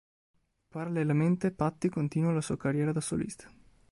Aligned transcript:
Parallelamente 0.69 1.51
Patti 1.51 1.87
continua 1.89 2.33
la 2.33 2.41
sua 2.41 2.57
carriera 2.57 2.91
da 2.91 3.01
solista. 3.01 3.51